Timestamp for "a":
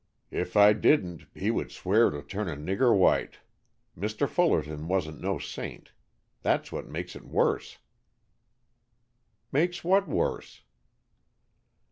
2.49-2.55